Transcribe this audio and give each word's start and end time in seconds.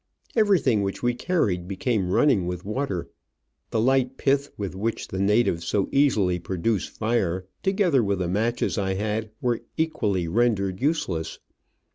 Everything 0.35 0.81
which 0.81 1.03
we 1.03 1.13
carried 1.13 1.67
became 1.67 2.09
run 2.09 2.27
ning 2.29 2.47
with 2.47 2.65
water. 2.65 3.07
The 3.69 3.79
light 3.79 4.17
pith 4.17 4.49
with 4.57 4.73
which 4.75 5.09
the 5.09 5.19
natives 5.19 5.65
sO 5.65 5.89
easily 5.91 6.39
produce 6.39 6.87
fire, 6.87 7.45
together 7.61 8.03
with 8.03 8.17
the 8.17 8.27
matches 8.27 8.79
I 8.79 8.95
had, 8.95 9.29
were 9.41 9.61
equally 9.77 10.27
rendered 10.27 10.81
useless. 10.81 11.37